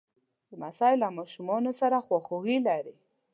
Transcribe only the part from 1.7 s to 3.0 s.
سره خواخوږي لري.